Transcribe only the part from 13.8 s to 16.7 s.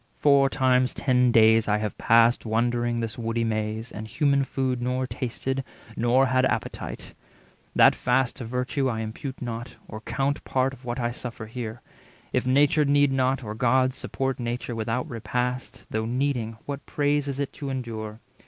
support nature without repast, 250 Though needing,